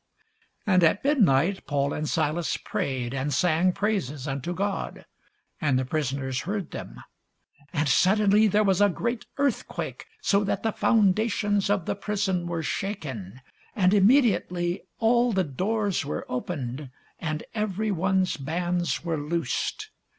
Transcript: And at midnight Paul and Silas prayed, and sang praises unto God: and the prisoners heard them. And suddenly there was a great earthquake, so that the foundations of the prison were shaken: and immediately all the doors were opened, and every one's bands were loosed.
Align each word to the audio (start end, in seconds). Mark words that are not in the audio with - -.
And 0.65 0.83
at 0.83 1.03
midnight 1.03 1.67
Paul 1.67 1.93
and 1.93 2.09
Silas 2.09 2.57
prayed, 2.57 3.13
and 3.13 3.31
sang 3.31 3.71
praises 3.71 4.27
unto 4.27 4.51
God: 4.51 5.05
and 5.59 5.77
the 5.77 5.85
prisoners 5.85 6.39
heard 6.39 6.71
them. 6.71 6.99
And 7.71 7.87
suddenly 7.87 8.47
there 8.47 8.63
was 8.63 8.81
a 8.81 8.89
great 8.89 9.27
earthquake, 9.37 10.07
so 10.19 10.43
that 10.43 10.63
the 10.63 10.71
foundations 10.71 11.69
of 11.69 11.85
the 11.85 11.93
prison 11.93 12.47
were 12.47 12.63
shaken: 12.63 13.41
and 13.75 13.93
immediately 13.93 14.81
all 14.97 15.33
the 15.33 15.43
doors 15.43 16.03
were 16.03 16.25
opened, 16.27 16.89
and 17.19 17.43
every 17.53 17.91
one's 17.91 18.37
bands 18.37 19.03
were 19.05 19.17
loosed. 19.19 19.91